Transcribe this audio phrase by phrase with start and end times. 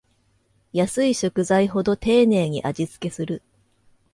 [0.73, 3.43] 安い食材ほど丁寧に味つけする